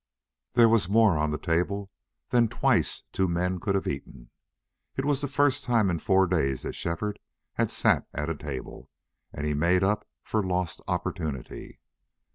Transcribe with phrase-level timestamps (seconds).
[0.53, 1.91] There was more on the table
[2.31, 4.31] than twice two men could have eaten.
[4.97, 7.19] It was the first time in four days that Shefford
[7.53, 8.89] had sat at a table,
[9.31, 11.81] and he made up for lost opportunity.